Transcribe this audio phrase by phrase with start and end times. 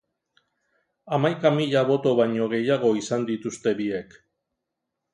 [1.17, 4.21] Hamaika mila boto baino gehiago izan dituzte biek.